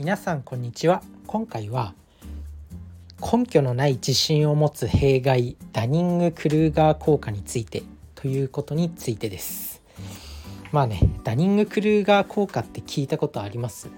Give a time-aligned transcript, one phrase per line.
[0.00, 1.02] 皆さんこんにちは。
[1.26, 1.92] 今回は
[3.20, 7.82] 根拠のない自信を持つ弊害ダニング・クルーガー効果について
[8.14, 9.82] ということについてです。
[10.72, 13.90] まあねダニング・クルーガー効果って聞いたことあります、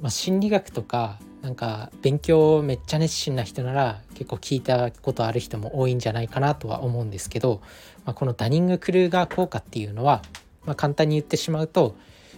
[0.00, 7.60] まあ、心理学とかなんか勉強めっちゃ熱心な人なら結構聞いたことある人も多いんじゃないかなとは思うんですけど、
[8.04, 10.22] まあ、このダニング・クルーガー効果っていうのは、
[10.64, 11.96] まあ、簡単に言ってしまうと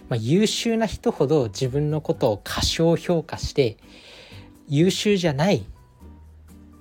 [0.09, 3.77] まあ、優秀な人ほど自分のことを過小評価して
[4.67, 5.65] 優秀じゃない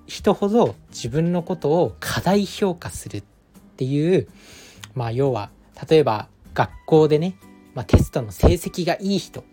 [0.07, 3.23] 人ほど自分のことを過大評価するっ
[3.77, 4.29] ていう
[4.95, 5.51] まあ要は
[5.89, 7.37] 例えば学校でね、
[7.75, 9.45] まあ、テストの成績がいい人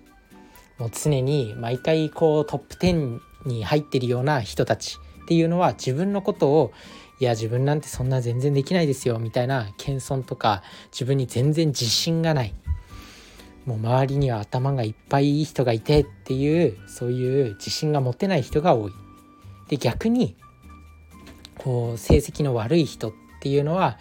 [0.77, 6.71] もう常に毎回こうトップ10に入ってるような人たちっていうのは自分のことを
[7.19, 12.53] いや自分なんてそんな全然できないですよみたいな謙遜とか自分に全然自信がない。
[13.65, 18.91] もう周りには頭がいっぱいいい人がいてっていうそういう自信が持てない人が多い。
[19.69, 20.35] で逆に
[21.57, 23.99] こう成績の悪い人っていうのは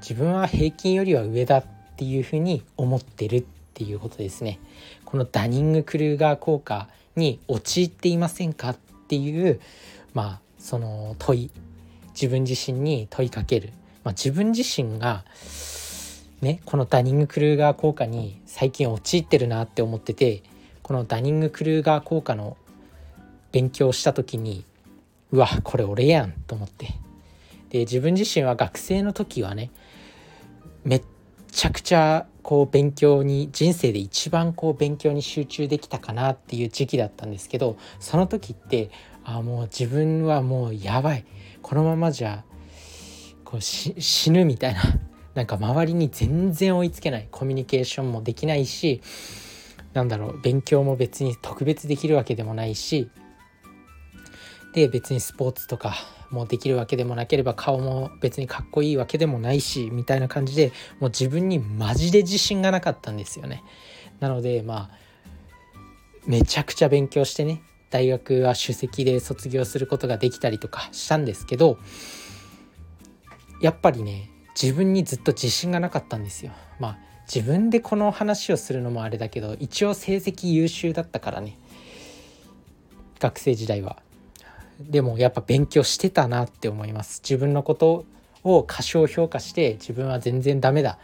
[0.00, 1.64] 自分は平均よりは上だっ
[1.96, 4.58] ていうふうに思ってるっていうことですね。
[5.04, 8.76] このダニング・クルーガー効果に陥っていませんかっ
[9.08, 9.60] ていう
[10.14, 11.50] まあその問い
[12.14, 13.70] 自分自身に問いかける、
[14.04, 15.24] まあ、自分自身が
[16.42, 20.42] ねこのダニング・クルーガー効果に最近陥ってるなって思ってて
[20.82, 22.56] このダニング・クルーガー効果の
[23.52, 24.64] 勉強した時に
[25.30, 26.88] うわこれ俺やんと思って。
[27.70, 29.70] で自分自身は学生の時はね
[30.84, 31.02] めっ
[31.50, 38.90] ちゃくちゃこう勉強に人生で一番こう勉強に集中できたかなっていう時期だったんですけどその時って
[39.24, 41.24] あもう自分はもうやばい。
[41.62, 42.44] このままじゃ
[43.44, 44.82] こう死ぬみたいな。
[45.34, 49.00] なんか周りに全然追いつけないコミュニケーションもできないし
[49.94, 53.10] なんだろう勉強も別に特別できるわけでもないし
[54.74, 55.94] で別にスポーツとか
[56.30, 63.62] もできるわけでもなければ顔も別にかっこいいわけでもないしみたいな感じでもう自分にマジで自信がなかったんですよね。
[64.20, 64.90] なのでまあ
[66.26, 71.78] めちゃくちゃ勉強してね大学は首席で卒業することができたりとかしたんですけど
[73.60, 76.52] やっぱりね自分にずっと自信がなかったんですよ。
[76.78, 76.98] まあ
[77.32, 81.56] 自分でこの話をするのもあれだけど一応成績優秀だったからね
[83.18, 84.02] 学生時代は。
[84.80, 87.20] でもやっぱ勉強してたなって思います。
[87.22, 88.04] 自分のこと
[88.44, 90.98] を過小評価して自分は全然ダメだ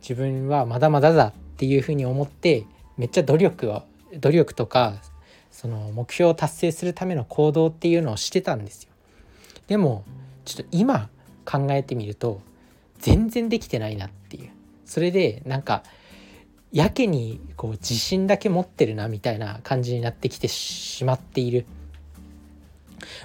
[0.00, 2.64] 自分はまだまだだっていうふうに思って
[2.96, 4.94] めっちゃ努力は努力とか
[5.50, 8.90] その目標を達成するための行動っていうのをしてたんですよ。
[9.66, 10.04] でも
[10.44, 11.08] ちょっと今
[11.44, 12.40] 考えてみると
[13.02, 14.50] 全然できてないなっていう。
[14.86, 15.82] それでなんか
[16.72, 21.66] やけにこう自信だけ持ってるなみたいな感じになってきてしまっている。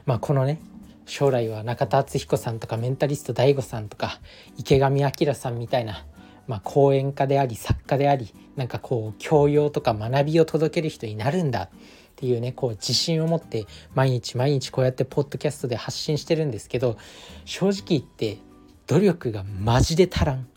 [0.06, 0.60] まあこのね
[1.06, 4.20] 将来は中田敦彦さんとかメンタリスト DAIGO さんとか
[4.58, 6.06] 池上彰さんみたいな、
[6.48, 11.70] まあ、講演家であり作家でありなんかこう教養とか学びを届ける人になるんだっ
[12.18, 16.98] ていうねこう自信を持って毎日毎日こうやってポッドキャストで発信してるんですけど
[17.46, 18.40] 正直言って
[18.88, 20.48] 努力がマジで足らん。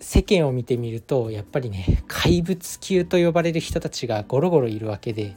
[0.00, 5.36] 世間を見てみるとやっぱりね怪物級と呼ばれる人たちがゴロゴロいるわけで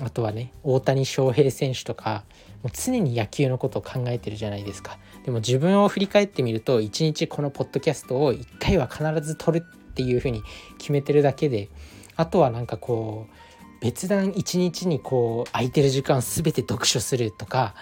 [0.00, 2.22] あとはね大谷翔平選手とか
[2.62, 4.98] もう常に野球のことを考えてるじゃないですか。
[5.24, 10.42] でも自分を振り返ってみると一日このポッドキャストを1回は必ず撮るっていうふうに
[10.78, 11.68] 決めてるだけで
[12.14, 13.34] あとはなんかこう
[13.80, 17.74] 別段一日にこう空いてる時間全て読書するとか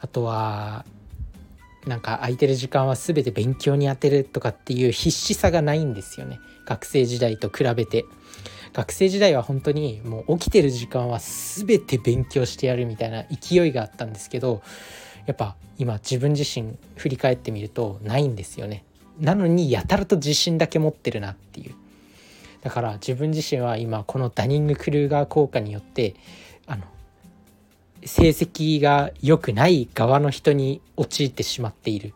[0.00, 0.86] あとは
[1.86, 6.40] なんか空いてる時間は全て勉強に充てるとかっていう必死さがないんですよね。
[6.66, 8.04] 学生時代と比べて。
[8.72, 14.60] 学生時代は本当にもう起きてる時間は全て勉強してやるみたいな勢いがあったんですけど
[15.24, 18.84] やっぱ今自分自身振り返ってみるとないんですよね。
[19.18, 21.74] なのにやたらと自信だけ持ってるなっていう。
[22.62, 26.14] だから自分自身は今このダニング・クルーガー効果によって
[26.66, 26.82] あの
[28.06, 32.14] 成績が良くない側の人に陥ってしまっている。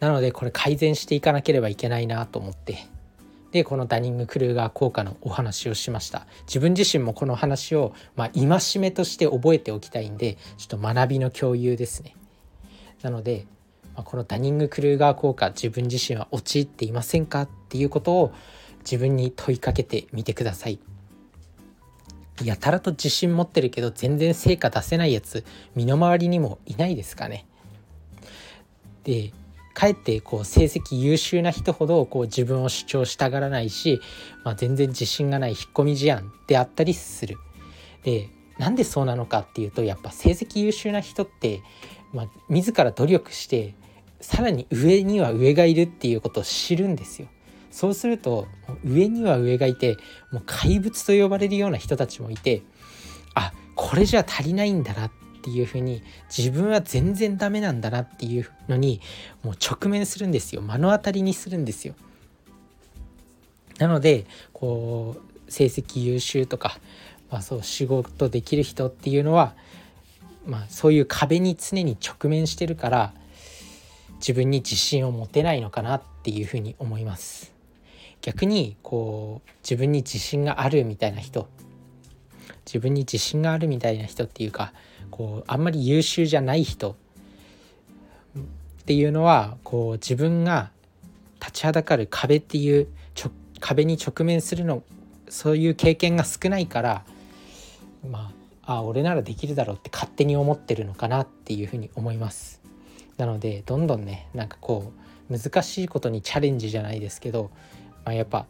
[0.00, 2.86] なのでこれ改善していかなければいけないなと思って。
[3.52, 6.26] でこのダニング・クルーガー効果のお話をしました。
[6.46, 12.14] 自分自身もこの話をまあ戒めとして覚えておきたいんでちょっと学びの共有ですね。
[13.02, 13.46] なので、
[13.94, 18.32] まあ、このダニング・クルーガー効果自分自身は陥っていませんかっていうことを
[18.80, 20.78] 自分に問いかけてみてください。
[22.44, 25.44] やたらと自信持ってるけど全然成果出せないやつ
[25.74, 27.46] 身の回りにもいないですかね。
[29.04, 29.32] で
[29.72, 34.00] かえってこう成績優秀な人ほどこう自分を主張したがらないし、
[34.44, 37.36] まあ、全然自信がない引っ込み思案であったりする。
[38.02, 38.28] で
[38.58, 41.62] なんでそうなのかっていうとやっぱ成績優秀な人って、
[42.12, 43.74] まあ、自ら努力して
[44.20, 47.28] さらに上には上がいるっていうことを知るんですよ。
[47.70, 48.48] そうすると
[48.84, 49.96] 上には上がいて
[50.32, 52.62] もう怪物と呼ばれるような人たちもいて
[53.34, 55.10] あこれじゃ足りないんだなっ
[55.42, 56.02] ていうふうに
[56.36, 59.00] 自分は全然ダメなんだなっていうのに
[59.42, 61.94] もう直面するんですよ目の当たりにするんですよ。
[63.78, 66.78] なのでこう成績優秀とか、
[67.30, 69.54] まあ、そう仕事できる人っていうのは、
[70.44, 73.14] まあ、そういう壁に常に直面してるから
[74.16, 77.59] 自分に自信を持てないのかなっていうふうに思います。
[78.22, 81.48] 逆にこう自分に自信があるみたいな人
[82.66, 84.72] 自分に自信があるみたいな人っていうか
[85.10, 86.94] こうあんまり優秀じゃない人っ
[88.86, 90.70] ていうのはこう自分が
[91.40, 92.88] 立ちはだかる壁っていう
[93.60, 94.82] 壁に直面するの
[95.28, 97.04] そういう経験が少ないから
[98.08, 98.32] ま
[98.64, 102.60] ああ俺ならできるだろうって勝手に思ってるのかなっていうふうに思います。
[103.16, 104.92] なのでどんどんねなんかこ
[105.28, 107.50] う難しいことにチャレンジじゃないですけど、
[108.04, 108.46] まあ、やっぱ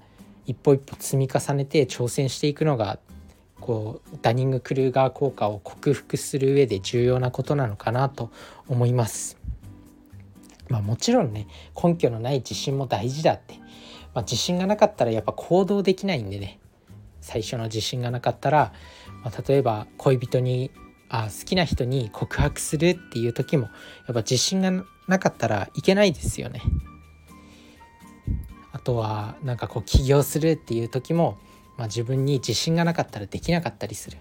[0.47, 2.99] 一歩一歩積み重ねて挑戦していくのが
[3.61, 8.31] こうダニング・クルーガー効果を克服する上で重要なことなのかなと
[8.69, 9.39] 思います。
[10.69, 11.47] まあ、もちろんね
[11.83, 13.55] 根拠のない自信も大事だって、
[14.15, 16.61] まあ、自信がなかったらやっぱ行動できないんでね
[17.21, 18.73] 最初の自信がなかったら、
[19.25, 20.71] まあ、例えば恋人に
[21.09, 23.71] あ好きな人に告白するっていう時もや
[24.13, 26.63] っぱ自信がなかったらいけないですよね。
[28.73, 31.39] あとはなんかこう起業するっていう時も
[31.81, 34.19] まあ、自分に自信がなかったらできなかったりする。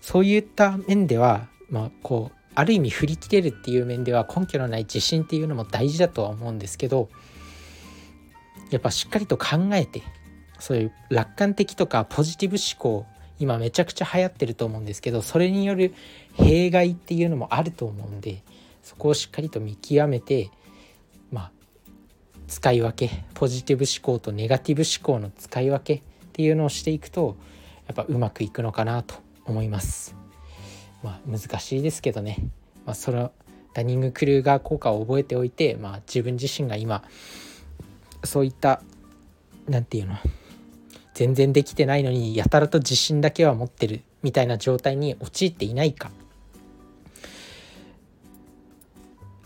[0.00, 7.08] そういった面では、まあ、こうある意味振り切れるっていう面では根拠のない自信っていうのも大事だとは思うんですけど
[8.70, 10.04] やっぱしっかりと考えて
[10.60, 13.04] そういう楽観的とかポジティブ思考
[13.40, 15.92] 今めちゃくちゃ流行ってると思うんですけどそれによる
[16.34, 18.44] 弊害っていうのもあると思うんで
[18.84, 20.50] そこをしっかりと見極めて
[22.48, 26.02] 使い分けポジティブ思考とネガティブ思考の使い分けっ
[26.32, 27.36] ていうのをしていくと
[27.86, 29.14] やっぱうまくいくのかなと
[29.44, 30.14] 思います。
[31.02, 32.38] まあ、難しいですけどね、
[32.84, 33.32] まあ、その
[33.74, 37.04] ダニング・クルーガー効果を覚えておいて、まあ、自分自身が今
[38.24, 38.82] そういった
[39.68, 40.16] 何て言うの
[41.14, 46.10] 全然できてないのにやたらと自信だけは持ってるみたいな状態に陥っていないか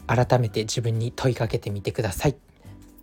[0.07, 2.50] 改めて自分に問いかけてみてください。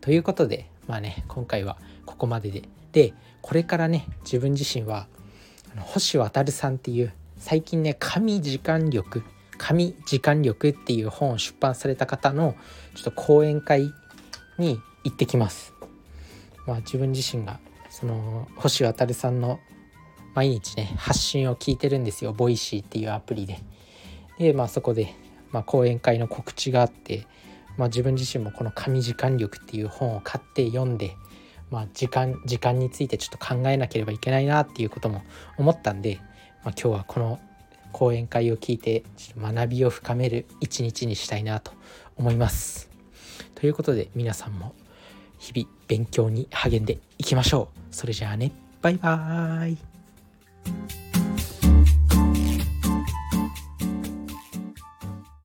[0.01, 5.07] ということでまあね今回はここまでででこれからね自分自身は
[5.79, 9.23] 星渉さんっていう最近ね神時間力
[9.57, 12.55] 神時間力っていう本を出版された方の
[12.95, 13.91] ちょっと講演会
[14.57, 15.73] に行ってきます。
[16.65, 17.59] まあ、自分自身が
[17.89, 19.59] その星渉さんの
[20.35, 23.59] 毎日ね発信を聞いてるんですよ Voicy っていうアプリで。
[24.37, 25.15] でまあそこで、
[25.51, 27.25] まあ、講演会の告知があって、
[27.77, 31.15] まあ、自分自身もこの「神時間力」っていう本を買って読んで
[31.69, 35.23] まあ、時間時間についてちょっと考えなければいけないなっていうことも
[35.57, 36.19] 思ったんで、
[36.63, 37.39] まあ、今日はこの
[37.91, 41.71] 講演会を聞いてちょっと学びを深める一日にしたいなと
[42.15, 42.89] 思います。
[43.55, 44.75] ということで皆さんも
[45.39, 47.95] 日々勉強に励んでいきましょう。
[47.95, 49.77] それじゃあねバイバーイ